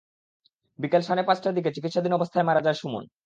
বিকেল 0.79 1.01
সাড়ে 1.01 1.23
পাঁচটা 1.27 1.49
দিকে 1.57 1.69
চিকিৎসাধীন 1.75 2.13
অবস্থায় 2.15 2.47
মারা 2.47 2.61
যায় 2.63 2.77
সুমন। 2.81 3.03